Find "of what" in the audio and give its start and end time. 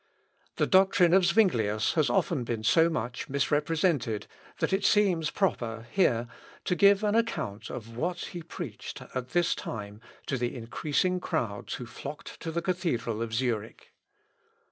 7.69-8.17